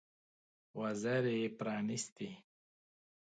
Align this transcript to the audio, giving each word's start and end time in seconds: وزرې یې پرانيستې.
وزرې 0.79 1.33
یې 1.41 1.49
پرانيستې. 1.57 2.29